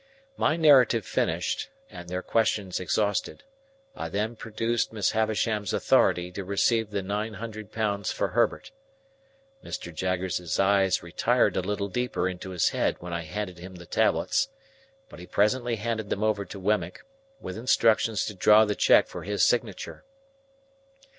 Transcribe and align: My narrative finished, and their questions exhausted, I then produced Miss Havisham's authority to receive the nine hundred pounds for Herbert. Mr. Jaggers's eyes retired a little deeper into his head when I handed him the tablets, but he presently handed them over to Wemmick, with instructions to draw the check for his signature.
My 0.35 0.55
narrative 0.55 1.05
finished, 1.05 1.69
and 1.87 2.09
their 2.09 2.23
questions 2.23 2.79
exhausted, 2.79 3.43
I 3.95 4.09
then 4.09 4.35
produced 4.35 4.91
Miss 4.91 5.11
Havisham's 5.11 5.73
authority 5.73 6.31
to 6.31 6.43
receive 6.43 6.89
the 6.89 7.03
nine 7.03 7.35
hundred 7.35 7.71
pounds 7.71 8.11
for 8.11 8.29
Herbert. 8.29 8.71
Mr. 9.63 9.93
Jaggers's 9.93 10.59
eyes 10.59 11.03
retired 11.03 11.55
a 11.55 11.61
little 11.61 11.87
deeper 11.87 12.27
into 12.27 12.49
his 12.49 12.69
head 12.69 12.95
when 12.99 13.13
I 13.13 13.21
handed 13.25 13.59
him 13.59 13.75
the 13.75 13.85
tablets, 13.85 14.49
but 15.07 15.19
he 15.19 15.27
presently 15.27 15.75
handed 15.75 16.09
them 16.09 16.23
over 16.23 16.45
to 16.45 16.59
Wemmick, 16.59 17.05
with 17.39 17.55
instructions 17.55 18.25
to 18.25 18.33
draw 18.33 18.65
the 18.65 18.73
check 18.73 19.05
for 19.07 19.21
his 19.21 19.45
signature. 19.45 20.03